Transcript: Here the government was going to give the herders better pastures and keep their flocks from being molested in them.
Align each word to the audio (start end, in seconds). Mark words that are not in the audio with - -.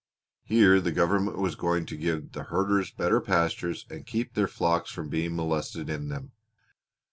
Here 0.43 0.81
the 0.81 0.91
government 0.91 1.37
was 1.37 1.53
going 1.53 1.85
to 1.85 1.95
give 1.95 2.31
the 2.31 2.45
herders 2.45 2.89
better 2.89 3.21
pastures 3.21 3.85
and 3.87 4.03
keep 4.03 4.33
their 4.33 4.47
flocks 4.47 4.89
from 4.89 5.09
being 5.09 5.35
molested 5.35 5.91
in 5.91 6.09
them. 6.09 6.31